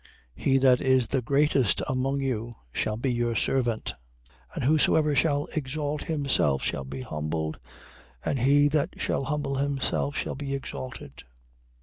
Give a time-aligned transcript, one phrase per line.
[0.35, 0.43] 23:11.
[0.45, 3.93] He that is the greatest among you shall be your servant.
[4.55, 4.55] 23:12.
[4.55, 7.59] And whosoever shall exalt himself shall be humbled:
[8.25, 11.21] and he that shall humble himself shall be exalted.